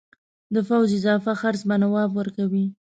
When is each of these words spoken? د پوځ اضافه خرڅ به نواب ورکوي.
د 0.53 0.55
پوځ 0.67 0.89
اضافه 0.99 1.31
خرڅ 1.41 1.61
به 1.69 1.75
نواب 1.83 2.09
ورکوي. 2.19 2.65